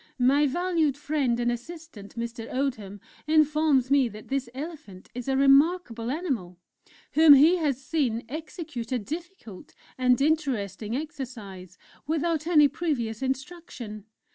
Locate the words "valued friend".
0.47-1.39